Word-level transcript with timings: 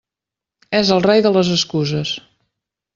És 0.79 0.89
el 0.95 1.05
rei 1.09 1.23
de 1.27 1.35
les 1.37 1.55
excuses. 1.59 2.19